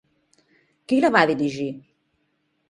Qui 0.87 0.97
la 1.03 1.11
va 1.17 1.21
dirigir? 1.33 1.69